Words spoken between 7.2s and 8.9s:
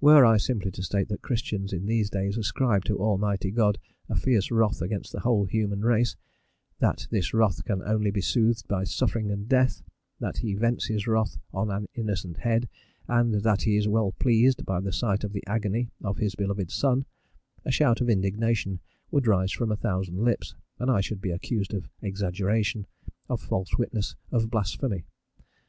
wrath can only be soothed by